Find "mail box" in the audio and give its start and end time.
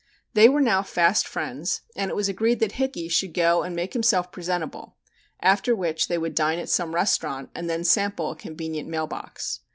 8.89-9.59